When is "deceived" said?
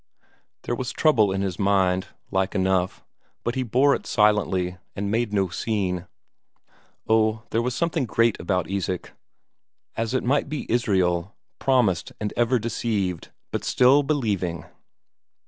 12.57-13.29